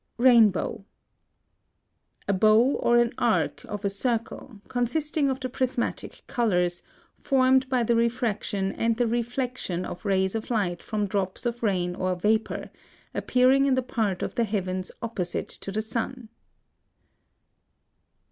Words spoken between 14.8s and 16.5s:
opposite to the sun.